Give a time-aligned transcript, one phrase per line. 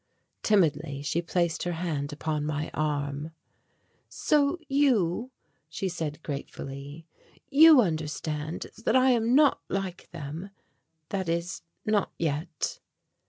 [0.41, 3.33] Timidly she placed her hand upon my arm.
[4.09, 5.29] "So you,"
[5.69, 7.05] she said gratefully,
[7.51, 10.49] "you understand that I am not like them
[11.09, 12.79] that is, not yet."